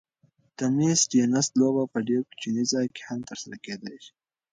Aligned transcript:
د 0.57 0.59
مېز 0.77 0.99
تېنس 1.11 1.47
لوبه 1.59 1.83
په 1.93 1.99
ډېر 2.07 2.21
کوچني 2.29 2.63
ځای 2.71 2.87
کې 2.95 3.01
هم 3.09 3.19
ترسره 3.29 3.57
کېدای 3.65 3.97
شي. 4.03 4.13